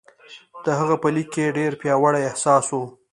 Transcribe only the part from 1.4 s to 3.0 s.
ډېر پیاوړی احساس و